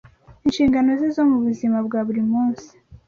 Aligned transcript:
inshingano 0.45 0.89
ze 0.99 1.07
zo 1.15 1.23
mu 1.29 1.37
buzima 1.45 1.77
bwa 1.87 1.99
buri 2.07 2.21
munsi. 2.31 2.69